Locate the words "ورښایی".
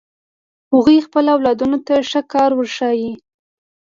2.55-3.11